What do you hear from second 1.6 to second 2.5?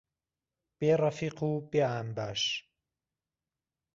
بێ ئامباش